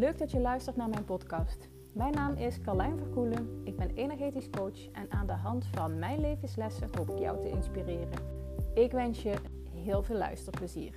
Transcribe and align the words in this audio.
Leuk 0.00 0.18
dat 0.18 0.30
je 0.30 0.40
luistert 0.40 0.76
naar 0.76 0.88
mijn 0.88 1.04
podcast. 1.04 1.68
Mijn 1.92 2.12
naam 2.12 2.34
is 2.34 2.60
Carlijn 2.60 2.98
Verkoelen. 2.98 3.60
Ik 3.64 3.76
ben 3.76 3.90
energetisch 3.90 4.50
coach 4.50 4.90
en 4.92 5.10
aan 5.10 5.26
de 5.26 5.32
hand 5.32 5.66
van 5.72 5.98
mijn 5.98 6.20
levenslessen 6.20 6.88
hoop 6.96 7.10
ik 7.10 7.18
jou 7.18 7.40
te 7.40 7.48
inspireren. 7.48 8.18
Ik 8.74 8.92
wens 8.92 9.22
je 9.22 9.34
heel 9.74 10.02
veel 10.02 10.16
luisterplezier. 10.16 10.94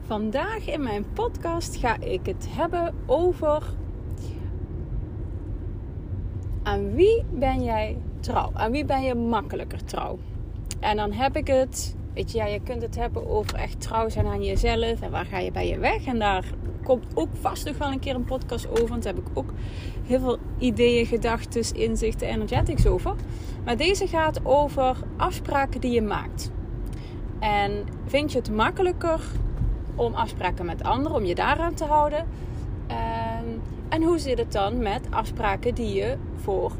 Vandaag 0.00 0.66
in 0.66 0.82
mijn 0.82 1.12
podcast 1.12 1.76
ga 1.76 2.00
ik 2.00 2.26
het 2.26 2.46
hebben 2.50 2.94
over 3.06 3.62
aan 6.62 6.92
wie 6.94 7.24
ben 7.24 7.62
jij 7.62 7.96
trouw? 8.20 8.50
Aan 8.52 8.70
wie 8.70 8.84
ben 8.84 9.02
je 9.02 9.14
makkelijker 9.14 9.84
trouw? 9.84 10.18
En 10.80 10.96
dan 10.96 11.12
heb 11.12 11.36
ik 11.36 11.46
het, 11.46 11.96
je, 12.26 12.38
ja, 12.38 12.46
je 12.46 12.60
kunt 12.60 12.82
het 12.82 12.96
hebben 12.96 13.28
over 13.28 13.54
echt 13.54 13.80
trouw 13.80 14.08
zijn 14.08 14.26
aan 14.26 14.44
jezelf 14.44 15.00
en 15.00 15.10
waar 15.10 15.24
ga 15.24 15.38
je 15.38 15.50
bij 15.50 15.68
je 15.68 15.78
weg. 15.78 16.06
En 16.06 16.18
daar 16.18 16.44
komt 16.82 17.04
ook 17.14 17.28
vast 17.40 17.66
nog 17.66 17.78
wel 17.78 17.92
een 17.92 17.98
keer 17.98 18.14
een 18.14 18.24
podcast 18.24 18.68
over, 18.68 18.88
want 18.88 19.02
daar 19.02 19.14
heb 19.14 19.26
ik 19.26 19.38
ook 19.38 19.52
heel 20.04 20.20
veel 20.20 20.38
ideeën, 20.58 21.06
gedachten, 21.06 21.74
inzichten, 21.74 22.28
energetics 22.28 22.86
over. 22.86 23.14
Maar 23.64 23.76
deze 23.76 24.06
gaat 24.06 24.40
over 24.42 24.96
afspraken 25.16 25.80
die 25.80 25.92
je 25.92 26.02
maakt. 26.02 26.50
En 27.38 27.84
vind 28.06 28.32
je 28.32 28.38
het 28.38 28.50
makkelijker 28.50 29.20
om 29.94 30.14
afspraken 30.14 30.66
met 30.66 30.82
anderen, 30.82 31.16
om 31.16 31.24
je 31.24 31.34
daaraan 31.34 31.74
te 31.74 31.84
houden? 31.84 32.26
Ehm, 32.86 33.46
en 33.88 34.02
hoe 34.02 34.18
zit 34.18 34.38
het 34.38 34.52
dan 34.52 34.78
met 34.78 35.06
afspraken 35.10 35.74
die 35.74 35.94
je 35.94 36.16
voor 36.36 36.72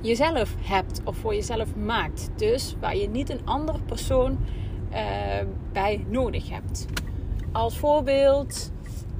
jezelf 0.00 0.54
hebt 0.60 1.00
of 1.04 1.16
voor 1.16 1.34
jezelf 1.34 1.76
maakt? 1.76 2.30
Dus 2.36 2.76
waar 2.80 2.96
je 2.96 3.08
niet 3.08 3.30
een 3.30 3.40
andere 3.46 3.78
persoon 3.86 4.38
uh, 4.92 4.98
bij 5.72 6.04
nodig 6.08 6.50
hebt. 6.50 6.86
Als 7.52 7.78
voorbeeld, 7.78 8.72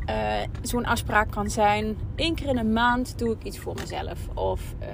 uh, 0.09 0.15
zo'n 0.63 0.85
afspraak 0.85 1.31
kan 1.31 1.51
zijn: 1.51 1.97
één 2.15 2.35
keer 2.35 2.49
in 2.49 2.59
een 2.59 2.73
maand 2.73 3.19
doe 3.19 3.35
ik 3.35 3.45
iets 3.45 3.59
voor 3.59 3.75
mezelf. 3.75 4.29
Of 4.35 4.75
uh, 4.81 4.87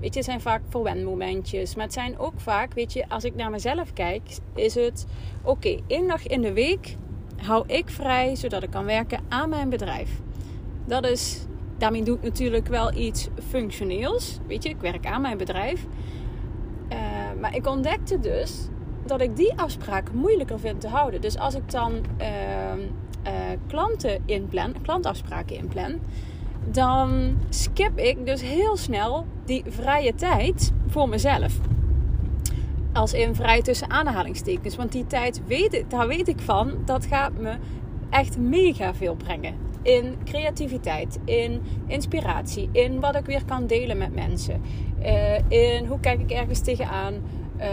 weet 0.00 0.14
je, 0.14 0.22
zijn 0.22 0.40
vaak 0.40 0.62
verwendmomentjes. 0.68 1.74
Maar 1.74 1.84
het 1.84 1.94
zijn 1.94 2.18
ook 2.18 2.40
vaak, 2.40 2.74
weet 2.74 2.92
je, 2.92 3.08
als 3.08 3.24
ik 3.24 3.34
naar 3.34 3.50
mezelf 3.50 3.92
kijk, 3.92 4.22
is 4.54 4.74
het: 4.74 5.06
oké, 5.42 5.80
één 5.86 6.06
dag 6.06 6.26
in 6.26 6.42
de 6.42 6.52
week 6.52 6.96
hou 7.36 7.64
ik 7.66 7.90
vrij 7.90 8.36
zodat 8.36 8.62
ik 8.62 8.70
kan 8.70 8.84
werken 8.84 9.20
aan 9.28 9.48
mijn 9.48 9.68
bedrijf. 9.68 10.20
Dat 10.84 11.06
is, 11.06 11.46
daarmee 11.78 12.02
doe 12.02 12.16
ik 12.16 12.22
natuurlijk 12.22 12.66
wel 12.66 12.94
iets 12.94 13.28
functioneels. 13.48 14.38
Weet 14.46 14.62
je, 14.62 14.68
ik 14.68 14.80
werk 14.80 15.06
aan 15.06 15.20
mijn 15.20 15.38
bedrijf. 15.38 15.86
Uh, 16.92 16.98
maar 17.40 17.56
ik 17.56 17.66
ontdekte 17.66 18.20
dus 18.20 18.68
dat 19.06 19.20
ik 19.20 19.36
die 19.36 19.52
afspraak 19.56 20.12
moeilijker 20.12 20.60
vind 20.60 20.80
te 20.80 20.88
houden. 20.88 21.20
Dus 21.20 21.38
als 21.38 21.54
ik 21.54 21.70
dan 21.70 21.92
uh, 21.92 22.26
uh, 23.26 23.32
klanten 23.66 24.22
inplan, 24.24 24.74
klantafspraken 24.82 25.56
inplan, 25.56 25.98
dan 26.70 27.38
skip 27.48 27.98
ik 27.98 28.26
dus 28.26 28.42
heel 28.42 28.76
snel 28.76 29.26
die 29.44 29.64
vrije 29.68 30.14
tijd 30.14 30.72
voor 30.86 31.08
mezelf. 31.08 31.58
Als 32.92 33.12
in 33.12 33.34
vrij 33.34 33.62
tussen 33.62 33.90
aanhalingstekens. 33.90 34.76
Want 34.76 34.92
die 34.92 35.06
tijd 35.06 35.42
weet 35.46 35.84
daar 35.88 36.06
weet 36.06 36.28
ik 36.28 36.40
van, 36.40 36.72
dat 36.84 37.06
gaat 37.06 37.32
me 37.38 37.56
echt 38.10 38.38
mega 38.38 38.94
veel 38.94 39.14
brengen 39.14 39.67
in 39.82 40.16
creativiteit, 40.24 41.18
in 41.24 41.62
inspiratie, 41.86 42.68
in 42.72 43.00
wat 43.00 43.16
ik 43.16 43.26
weer 43.26 43.44
kan 43.44 43.66
delen 43.66 43.98
met 43.98 44.14
mensen, 44.14 44.62
uh, 45.02 45.38
in 45.48 45.86
hoe 45.86 46.00
kijk 46.00 46.20
ik 46.20 46.30
ergens 46.30 46.60
tegenaan, 46.60 47.14
uh, 47.58 47.64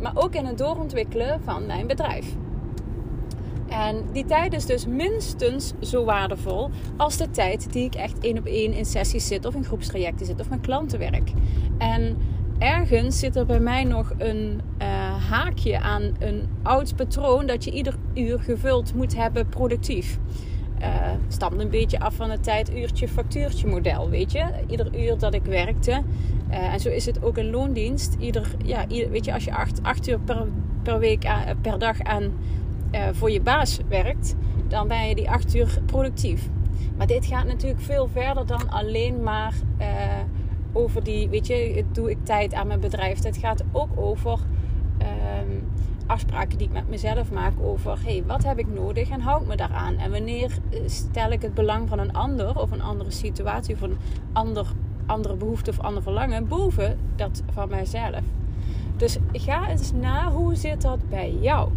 maar 0.00 0.12
ook 0.14 0.34
in 0.34 0.44
het 0.44 0.58
doorontwikkelen 0.58 1.40
van 1.44 1.66
mijn 1.66 1.86
bedrijf. 1.86 2.26
En 3.68 4.04
die 4.12 4.24
tijd 4.24 4.52
is 4.52 4.66
dus 4.66 4.86
minstens 4.86 5.72
zo 5.80 6.04
waardevol 6.04 6.70
als 6.96 7.16
de 7.16 7.30
tijd 7.30 7.72
die 7.72 7.84
ik 7.84 7.94
echt 7.94 8.18
één 8.18 8.38
op 8.38 8.46
één 8.46 8.72
in 8.72 8.84
sessies 8.84 9.26
zit 9.26 9.44
of 9.44 9.54
in 9.54 9.64
groepstrajecten 9.64 10.26
zit 10.26 10.40
of 10.40 10.48
met 10.48 10.60
klanten 10.60 10.98
werk. 10.98 11.32
En 11.78 12.16
ergens 12.58 13.18
zit 13.18 13.36
er 13.36 13.46
bij 13.46 13.60
mij 13.60 13.84
nog 13.84 14.12
een 14.18 14.60
uh, 14.82 14.86
haakje 15.30 15.80
aan 15.80 16.02
een 16.18 16.48
oud 16.62 16.96
patroon 16.96 17.46
dat 17.46 17.64
je 17.64 17.70
ieder 17.70 17.94
uur 18.14 18.38
gevuld 18.38 18.94
moet 18.94 19.16
hebben 19.16 19.48
productief. 19.48 20.18
Uh, 20.80 21.10
stamt 21.28 21.60
een 21.60 21.70
beetje 21.70 22.00
af 22.00 22.14
van 22.14 22.30
het 22.30 22.42
tijd 22.42 22.76
uurtje 22.76 23.08
factuurtje 23.08 23.66
model, 23.66 24.10
weet 24.10 24.32
je. 24.32 24.44
Ieder 24.66 25.04
uur 25.04 25.18
dat 25.18 25.34
ik 25.34 25.44
werkte. 25.44 26.02
Uh, 26.50 26.72
en 26.72 26.80
zo 26.80 26.88
is 26.88 27.06
het 27.06 27.24
ook 27.24 27.38
in 27.38 27.50
loondienst. 27.50 28.16
Ieder, 28.18 28.54
ja, 28.64 28.88
ieder, 28.88 29.10
weet 29.10 29.24
je, 29.24 29.32
als 29.34 29.44
je 29.44 29.54
acht, 29.82 30.08
uur 30.08 30.18
per, 30.18 30.46
per 30.82 30.98
week 30.98 31.26
per 31.60 31.78
dag 31.78 32.02
aan 32.02 32.22
uh, 32.92 33.08
voor 33.12 33.30
je 33.30 33.40
baas 33.40 33.78
werkt, 33.88 34.34
dan 34.68 34.88
ben 34.88 35.08
je 35.08 35.14
die 35.14 35.30
acht 35.30 35.54
uur 35.54 35.78
productief. 35.86 36.48
Maar 36.96 37.06
dit 37.06 37.26
gaat 37.26 37.46
natuurlijk 37.46 37.80
veel 37.80 38.08
verder 38.08 38.46
dan 38.46 38.70
alleen 38.70 39.22
maar 39.22 39.54
over 40.72 41.04
die, 41.04 41.28
weet 41.28 41.46
je, 41.46 41.84
doe 41.92 42.10
ik 42.10 42.18
tijd 42.22 42.54
aan 42.54 42.66
mijn 42.66 42.80
bedrijf. 42.80 43.22
Het 43.22 43.36
gaat 43.36 43.64
ook 43.72 43.90
over 43.96 44.38
afspraken 46.06 46.58
die 46.58 46.66
ik 46.66 46.72
met 46.72 46.88
mezelf 46.88 47.32
maak 47.32 47.52
over 47.60 47.98
hey, 48.02 48.22
wat 48.26 48.44
heb 48.44 48.58
ik 48.58 48.66
nodig 48.74 49.10
en 49.10 49.20
hou 49.20 49.42
ik 49.42 49.48
me 49.48 49.56
daaraan. 49.56 49.96
En 49.96 50.10
wanneer 50.10 50.50
eh, 50.70 50.80
stel 50.86 51.30
ik 51.30 51.42
het 51.42 51.54
belang 51.54 51.88
van 51.88 51.98
een 51.98 52.12
ander 52.12 52.60
of 52.60 52.70
een 52.70 52.82
andere 52.82 53.10
situatie 53.10 53.74
of 53.74 53.80
een 53.80 53.96
ander, 54.32 54.66
andere 55.06 55.36
behoefte 55.36 55.70
of 55.70 55.80
ander 55.80 56.02
verlangen 56.02 56.48
boven 56.48 56.98
dat 57.16 57.42
van 57.52 57.68
mijzelf. 57.68 58.22
Dus 58.96 59.18
ga 59.32 59.68
eens 59.68 59.92
na 59.92 60.30
hoe 60.30 60.54
zit 60.54 60.82
dat 60.82 61.08
bij 61.08 61.36
jou. 61.40 61.70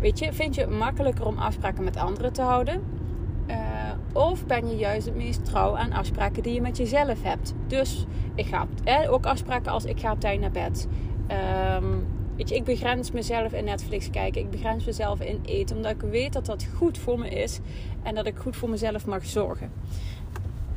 Weet 0.00 0.18
je, 0.18 0.32
vind 0.32 0.54
je 0.54 0.60
het 0.60 0.78
makkelijker 0.78 1.26
om 1.26 1.38
afspraken 1.38 1.84
met 1.84 1.96
anderen 1.96 2.32
te 2.32 2.42
houden? 2.42 2.82
Uh, 3.46 3.56
of 4.12 4.46
ben 4.46 4.68
je 4.68 4.76
juist 4.76 5.06
het 5.06 5.16
meest 5.16 5.44
trouw 5.44 5.76
aan 5.76 5.92
afspraken 5.92 6.42
die 6.42 6.54
je 6.54 6.60
met 6.60 6.76
jezelf 6.76 7.22
hebt? 7.22 7.54
Dus 7.66 8.06
ik 8.34 8.46
ga 8.46 8.66
eh, 8.84 9.12
ook 9.12 9.26
afspraken 9.26 9.72
als 9.72 9.84
ik 9.84 10.00
ga 10.00 10.12
op 10.12 10.20
tijd 10.20 10.40
naar 10.40 10.50
bed. 10.50 10.88
Um, 11.76 12.06
Weet 12.36 12.48
je, 12.48 12.54
ik 12.54 12.64
begrens 12.64 13.10
mezelf 13.10 13.52
in 13.52 13.64
Netflix 13.64 14.10
kijken. 14.10 14.40
Ik 14.40 14.50
begrens 14.50 14.84
mezelf 14.84 15.20
in 15.20 15.40
eten. 15.44 15.76
Omdat 15.76 15.92
ik 15.92 16.00
weet 16.00 16.32
dat 16.32 16.46
dat 16.46 16.66
goed 16.76 16.98
voor 16.98 17.18
me 17.18 17.28
is. 17.28 17.58
En 18.02 18.14
dat 18.14 18.26
ik 18.26 18.36
goed 18.36 18.56
voor 18.56 18.70
mezelf 18.70 19.06
mag 19.06 19.24
zorgen. 19.24 19.72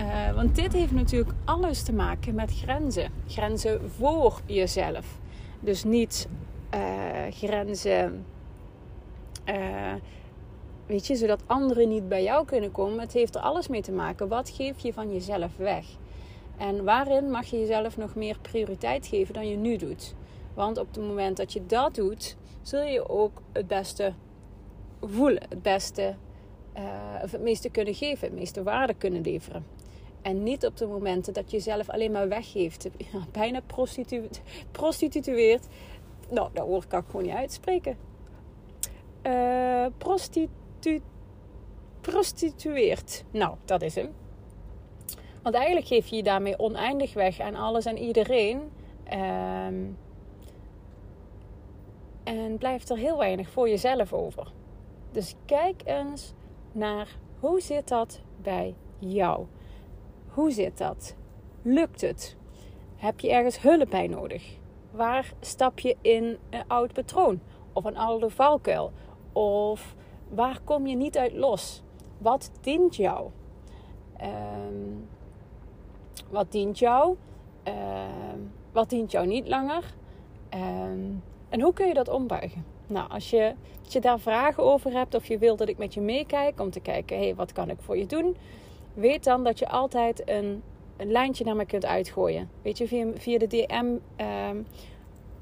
Uh, 0.01 0.31
want 0.35 0.55
dit 0.55 0.73
heeft 0.73 0.91
natuurlijk 0.91 1.31
alles 1.45 1.83
te 1.83 1.93
maken 1.93 2.35
met 2.35 2.51
grenzen. 2.53 3.11
Grenzen 3.27 3.91
voor 3.97 4.41
jezelf. 4.45 5.19
Dus 5.59 5.83
niet 5.83 6.27
uh, 6.73 6.79
grenzen. 7.29 8.25
Uh, 9.49 9.93
weet 10.85 11.07
je, 11.07 11.16
zodat 11.16 11.43
anderen 11.45 11.89
niet 11.89 12.07
bij 12.07 12.23
jou 12.23 12.45
kunnen 12.45 12.72
komen. 12.72 12.99
Het 12.99 13.13
heeft 13.13 13.35
er 13.35 13.41
alles 13.41 13.67
mee 13.67 13.81
te 13.81 13.91
maken. 13.91 14.27
Wat 14.27 14.49
geef 14.49 14.79
je 14.79 14.93
van 14.93 15.13
jezelf 15.13 15.57
weg? 15.57 15.85
En 16.57 16.83
waarin 16.83 17.31
mag 17.31 17.45
je 17.45 17.59
jezelf 17.59 17.97
nog 17.97 18.16
meer 18.16 18.37
prioriteit 18.41 19.07
geven 19.07 19.33
dan 19.33 19.49
je 19.49 19.55
nu 19.55 19.77
doet? 19.77 20.16
Want 20.55 20.77
op 20.77 20.88
het 20.88 21.03
moment 21.03 21.38
dat 21.38 21.53
je 21.53 21.66
dat 21.66 21.95
doet, 21.95 22.38
zul 22.61 22.83
je 22.83 23.09
ook 23.09 23.41
het 23.51 23.67
beste 23.67 24.13
voelen. 25.01 25.43
Het 25.49 25.61
beste, 25.61 26.16
uh, 26.77 26.83
of 27.23 27.31
het 27.31 27.41
meeste 27.41 27.69
kunnen 27.69 27.93
geven, 27.93 28.27
het 28.27 28.38
meeste 28.38 28.63
waarde 28.63 28.93
kunnen 28.93 29.21
leveren. 29.21 29.66
En 30.21 30.43
niet 30.43 30.66
op 30.66 30.77
de 30.77 30.88
momenten 30.88 31.33
dat 31.33 31.51
je 31.51 31.57
jezelf 31.57 31.89
alleen 31.89 32.11
maar 32.11 32.27
weggeeft. 32.27 32.89
Bijna 33.31 33.61
prostitu 33.66 34.29
prostitueert. 34.71 35.67
Nou, 36.29 36.49
dat 36.53 36.66
woord 36.66 36.87
kan 36.87 36.99
ik 36.99 37.05
gewoon 37.05 37.25
niet 37.25 37.33
uitspreken. 37.33 37.97
Uh, 39.23 39.85
prostitu 39.97 41.01
prostitueert. 42.01 43.23
Nou, 43.31 43.55
dat 43.66 43.81
is 43.81 43.95
hem. 43.95 44.09
Want 45.41 45.55
eigenlijk 45.55 45.87
geef 45.87 46.07
je 46.07 46.16
je 46.16 46.23
daarmee 46.23 46.59
oneindig 46.59 47.13
weg 47.13 47.39
aan 47.39 47.55
alles 47.55 47.85
en 47.85 47.97
iedereen. 47.97 48.61
Um, 49.13 49.97
en 52.25 52.57
blijft 52.57 52.89
er 52.89 52.97
heel 52.97 53.17
weinig 53.17 53.49
voor 53.49 53.69
jezelf 53.69 54.13
over. 54.13 54.51
Dus 55.11 55.35
kijk 55.45 55.81
eens 55.85 56.33
naar 56.72 57.17
hoe 57.39 57.61
zit 57.61 57.87
dat 57.87 58.22
bij 58.41 58.75
jou? 58.99 59.45
Hoe 60.27 60.51
zit 60.51 60.77
dat? 60.77 61.16
Lukt 61.61 62.01
het? 62.01 62.35
Heb 62.95 63.19
je 63.19 63.31
ergens 63.31 63.61
hulp 63.61 63.89
bij 63.89 64.07
nodig? 64.07 64.57
Waar 64.91 65.33
stap 65.39 65.79
je 65.79 65.95
in 66.01 66.37
een 66.49 66.63
oud 66.67 66.93
patroon? 66.93 67.39
Of 67.73 67.83
een 67.83 67.97
oude 67.97 68.29
valkuil? 68.29 68.91
Of 69.33 69.95
waar 70.29 70.59
kom 70.63 70.87
je 70.87 70.95
niet 70.95 71.17
uit 71.17 71.33
los? 71.33 71.83
Wat 72.17 72.51
dient 72.61 72.95
jou? 72.95 73.29
Um, 74.21 75.07
wat 76.29 76.51
dient 76.51 76.79
jou? 76.79 77.16
Um, 77.63 78.51
wat 78.71 78.89
dient 78.89 79.11
jou 79.11 79.28
niet 79.28 79.47
langer? 79.47 79.93
Um, 80.53 81.23
en 81.55 81.61
hoe 81.61 81.73
kun 81.73 81.87
je 81.87 81.93
dat 81.93 82.09
ombuigen? 82.09 82.66
Nou, 82.87 83.09
als 83.09 83.29
je, 83.29 83.53
als 83.84 83.93
je 83.93 83.99
daar 83.99 84.19
vragen 84.19 84.63
over 84.63 84.91
hebt 84.91 85.16
of 85.16 85.25
je 85.25 85.37
wilt 85.37 85.57
dat 85.57 85.69
ik 85.69 85.78
met 85.78 85.93
je 85.93 86.02
meekijk 86.02 86.59
om 86.59 86.69
te 86.69 86.79
kijken, 86.79 87.17
hé, 87.17 87.23
hey, 87.23 87.35
wat 87.35 87.52
kan 87.52 87.69
ik 87.69 87.78
voor 87.79 87.97
je 87.97 88.05
doen? 88.05 88.35
Weet 88.93 89.23
dan 89.23 89.43
dat 89.43 89.59
je 89.59 89.67
altijd 89.67 90.29
een, 90.29 90.63
een 90.97 91.11
lijntje 91.11 91.43
naar 91.43 91.55
me 91.55 91.66
kunt 91.66 91.85
uitgooien. 91.85 92.49
Weet 92.61 92.78
je, 92.78 92.87
via, 92.87 93.07
via 93.17 93.37
de 93.37 93.47
DM 93.47 93.85
um, 93.85 94.66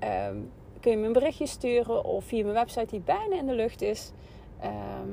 um, 0.03 0.51
kun 0.79 0.91
je 0.91 0.97
me 0.97 1.05
een 1.05 1.13
berichtje 1.13 1.47
sturen 1.47 2.05
of 2.05 2.25
via 2.25 2.43
mijn 2.43 2.55
website 2.55 2.87
die 2.89 2.99
bijna 2.99 3.35
in 3.35 3.45
de 3.45 3.55
lucht 3.55 3.81
is. 3.81 4.11
Ehm, 4.59 5.09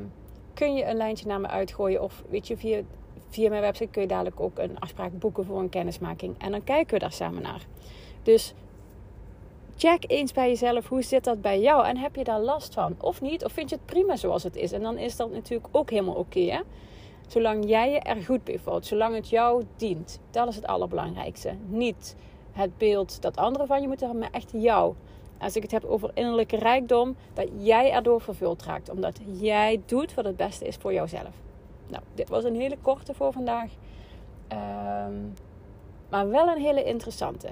kun 0.54 0.74
je 0.74 0.84
een 0.84 0.96
lijntje 0.96 1.26
naar 1.26 1.40
me 1.40 1.48
uitgooien. 1.48 2.02
Of 2.02 2.22
weet 2.28 2.46
je, 2.46 2.56
via, 2.56 2.80
via 3.28 3.48
mijn 3.48 3.62
website 3.62 3.90
kun 3.90 4.02
je 4.02 4.08
dadelijk 4.08 4.40
ook 4.40 4.58
een 4.58 4.80
afspraak 4.80 5.18
boeken 5.18 5.44
voor 5.44 5.58
een 5.58 5.68
kennismaking. 5.68 6.34
En 6.38 6.50
dan 6.50 6.64
kijken 6.64 6.94
we 6.94 7.00
daar 7.00 7.12
samen 7.12 7.42
naar. 7.42 7.66
Dus 8.22 8.54
check 9.80 10.04
eens 10.06 10.32
bij 10.32 10.48
jezelf 10.48 10.88
hoe 10.88 11.02
zit 11.02 11.24
dat 11.24 11.40
bij 11.40 11.60
jou? 11.60 11.86
En 11.86 11.96
heb 11.96 12.16
je 12.16 12.24
daar 12.24 12.40
last 12.40 12.74
van 12.74 12.94
of 12.98 13.20
niet? 13.20 13.44
Of 13.44 13.52
vind 13.52 13.70
je 13.70 13.76
het 13.76 13.86
prima 13.86 14.16
zoals 14.16 14.42
het 14.42 14.56
is? 14.56 14.72
En 14.72 14.82
dan 14.82 14.98
is 14.98 15.16
dat 15.16 15.32
natuurlijk 15.32 15.68
ook 15.72 15.90
helemaal 15.90 16.14
oké 16.14 16.62
zolang 17.26 17.68
jij 17.68 17.90
je 17.90 17.98
er 17.98 18.22
goed 18.22 18.44
bij 18.44 18.58
voelt 18.58 18.86
zolang 18.86 19.14
het 19.14 19.28
jou 19.28 19.64
dient 19.76 20.20
dat 20.30 20.48
is 20.48 20.56
het 20.56 20.66
allerbelangrijkste. 20.66 21.54
Niet 21.68 22.16
het 22.52 22.78
beeld 22.78 23.22
dat 23.22 23.36
anderen 23.36 23.66
van 23.66 23.80
je 23.80 23.86
moeten 23.86 24.06
hebben 24.06 24.24
maar 24.24 24.40
echt 24.40 24.52
jou. 24.52 24.94
Als 25.38 25.56
ik 25.56 25.62
het 25.62 25.70
heb 25.70 25.84
over 25.84 26.10
innerlijke 26.14 26.56
rijkdom 26.56 27.16
dat 27.32 27.48
jij 27.56 27.92
erdoor 27.92 28.20
vervuld 28.20 28.62
raakt 28.62 28.90
omdat 28.90 29.20
jij 29.40 29.82
doet 29.86 30.14
wat 30.14 30.24
het 30.24 30.36
beste 30.36 30.66
is 30.66 30.76
voor 30.76 30.92
jouzelf. 30.92 31.34
Nou 31.88 32.02
dit 32.14 32.28
was 32.28 32.44
een 32.44 32.56
hele 32.56 32.76
korte 32.82 33.14
voor 33.14 33.32
vandaag. 33.32 33.70
Ehm, 34.48 35.14
maar 36.10 36.28
wel 36.28 36.48
een 36.48 36.60
hele 36.60 36.84
interessante 36.84 37.48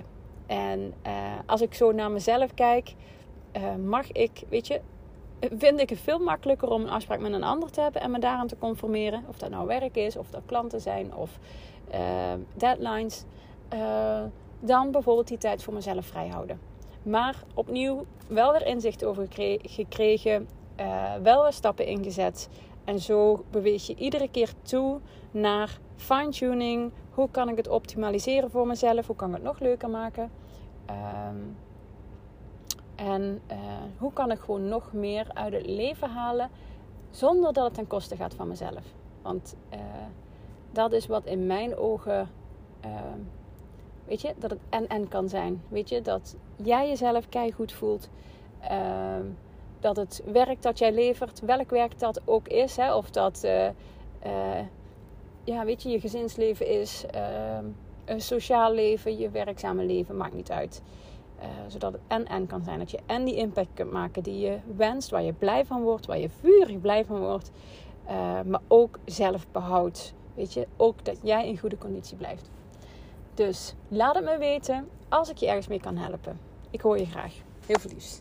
en 0.49 0.95
uh, 1.07 1.13
als 1.47 1.61
ik 1.61 1.75
zo 1.75 1.93
naar 1.93 2.11
mezelf 2.11 2.55
kijk, 2.55 2.95
uh, 3.57 3.75
mag 3.75 4.13
ik, 4.13 4.43
weet 4.49 4.67
je, 4.67 4.81
vind 5.41 5.81
ik 5.81 5.91
het 5.91 6.01
veel 6.01 6.19
makkelijker 6.19 6.71
om 6.71 6.83
een 6.83 6.91
afspraak 6.91 7.21
met 7.21 7.33
een 7.33 7.43
ander 7.43 7.71
te 7.71 7.81
hebben 7.81 8.03
en 8.03 8.11
me 8.11 8.19
daaraan 8.19 8.47
te 8.47 8.59
conformeren. 8.59 9.25
Of 9.29 9.39
dat 9.39 9.51
nou 9.51 9.67
werk 9.67 9.97
is, 9.97 10.17
of 10.17 10.31
dat 10.31 10.43
klanten 10.47 10.81
zijn, 10.81 11.15
of 11.15 11.39
uh, 11.95 11.99
deadlines. 12.55 13.25
dan 14.61 14.91
bijvoorbeeld 14.91 15.29
die 15.29 15.39
tijd 15.39 15.63
voor 15.63 15.75
mezelf 15.75 16.07
vrijhouden. 16.07 16.61
Maar 17.03 17.43
opnieuw 17.55 18.05
wel 18.29 18.53
weer 18.53 18.67
inzicht 18.67 19.05
over 19.05 19.27
gekregen, 19.63 20.49
wel 21.23 21.43
weer 21.43 21.53
stappen 21.53 21.87
ingezet. 21.87 22.49
En 22.85 22.99
zo 22.99 23.45
beweeg 23.51 23.87
je 23.87 23.95
iedere 23.95 24.29
keer 24.31 24.53
toe 24.63 25.01
naar 25.31 25.79
fine-tuning. 25.97 26.93
Hoe 27.19 27.31
kan 27.31 27.49
ik 27.49 27.57
het 27.57 27.69
optimaliseren 27.69 28.51
voor 28.51 28.67
mezelf? 28.67 29.07
Hoe 29.07 29.17
kan 29.17 29.29
ik 29.29 29.35
het 29.35 29.45
nog 29.45 29.61
leuker 29.61 29.91
maken? 29.91 30.31
Ehm, 30.87 31.37
en 32.95 33.41
uh, 33.51 33.57
hoe 33.97 34.13
kan 34.13 34.31
ik 34.31 34.39
gewoon 34.39 34.69
nog 34.69 34.93
meer 34.93 35.27
uit 35.35 35.53
het 35.53 35.67
leven 35.67 36.11
halen 36.11 36.51
zonder 37.11 37.53
dat 37.53 37.65
het 37.65 37.75
ten 37.75 37.87
koste 37.87 38.17
gaat 38.17 38.35
van 38.35 38.49
mezelf? 38.49 38.85
Want 39.23 39.57
uh, 39.73 39.79
dat 40.71 40.93
is 40.93 41.07
wat 41.07 41.27
in 41.27 41.47
mijn 41.47 41.77
ogen, 41.77 42.29
uh, 42.85 42.91
weet 44.05 44.21
je, 44.21 44.35
dat 44.37 44.51
het 44.51 44.61
en-en 44.69 45.09
kan 45.09 45.29
zijn. 45.29 45.63
Weet 45.69 45.89
je, 45.89 46.03
dat 46.03 46.37
jij 46.57 46.89
jezelf 46.89 47.27
goed 47.55 47.73
voelt. 47.73 48.09
Ehm, 48.61 49.25
dat 49.81 49.97
het 49.97 50.23
werk 50.33 50.63
dat 50.63 50.79
jij 50.79 50.93
levert, 50.93 51.41
welk 51.41 51.71
werk 51.71 51.99
dat 51.99 52.21
ook 52.25 52.49
is, 52.49 52.77
hè, 52.77 52.95
of 52.95 53.11
dat 53.11 53.43
uh, 53.45 53.69
ja, 55.49 55.65
weet 55.65 55.83
je, 55.83 55.89
je 55.89 56.01
gezinsleven 56.01 56.67
is, 56.67 57.05
uh, 57.15 57.59
een 58.05 58.21
sociaal 58.21 58.73
leven, 58.73 59.19
je 59.19 59.31
werkzame 59.31 59.85
leven, 59.85 60.17
maakt 60.17 60.35
niet 60.35 60.51
uit. 60.51 60.83
Uh, 61.41 61.45
zodat 61.67 61.93
het 61.93 62.01
en-en 62.07 62.47
kan 62.47 62.65
zijn. 62.65 62.79
Dat 62.79 62.91
je 62.91 62.99
en 63.07 63.25
die 63.25 63.37
impact 63.37 63.69
kunt 63.75 63.93
maken 63.93 64.23
die 64.23 64.39
je 64.39 64.59
wenst, 64.77 65.11
waar 65.11 65.23
je 65.23 65.33
blij 65.33 65.65
van 65.65 65.83
wordt, 65.83 66.07
waar 66.07 66.19
je 66.19 66.29
vurig 66.41 66.81
blij 66.81 67.05
van 67.05 67.19
wordt. 67.21 67.51
Uh, 68.05 68.41
maar 68.47 68.61
ook 68.69 68.99
zelf 69.05 69.47
behoudt. 69.53 70.15
Weet 70.35 70.53
je, 70.53 70.67
ook 70.77 71.05
dat 71.05 71.19
jij 71.23 71.49
in 71.49 71.59
goede 71.59 71.79
conditie 71.79 72.17
blijft. 72.17 72.51
Dus 73.35 73.75
laat 73.89 74.15
het 74.15 74.25
me 74.25 74.39
weten 74.39 74.89
als 75.09 75.31
ik 75.31 75.37
je 75.37 75.47
ergens 75.47 75.69
mee 75.69 75.81
kan 75.81 75.97
helpen. 75.97 76.41
Ik 76.71 76.81
hoor 76.81 76.99
je 76.99 77.07
graag. 77.07 77.35
Heel 77.67 77.79
veel 77.79 77.91
liefs. 77.91 78.21